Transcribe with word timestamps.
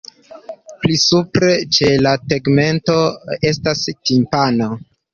Pli 0.83 0.97
supre 1.01 1.51
ĉe 1.77 1.91
la 2.07 2.15
tegmento 2.33 2.99
estas 3.55 3.87
timpano. 4.01 4.77